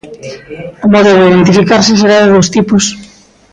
[0.85, 2.83] O modo de identificarse será de dous tipos.